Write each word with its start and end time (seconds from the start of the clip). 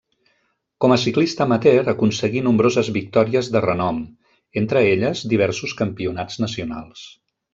Com 0.83 0.93
a 0.93 0.95
ciclista 1.01 1.45
amateur 1.45 1.91
aconseguí 1.93 2.41
nombroses 2.47 2.89
victòries 2.95 3.51
de 3.57 3.63
renom, 3.67 4.01
entre 4.63 4.85
elles 4.95 5.23
diversos 5.35 5.79
campionats 5.85 6.41
nacionals. 6.47 7.07